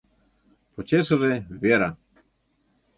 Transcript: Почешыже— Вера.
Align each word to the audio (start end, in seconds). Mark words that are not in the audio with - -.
Почешыже— 0.73 1.33
Вера. 1.61 1.89